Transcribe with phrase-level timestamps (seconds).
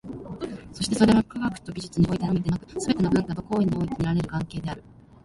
[0.73, 4.83] そしてそれは、科学と技術においてのみでなく、すべての文化と行為において見られる関係である。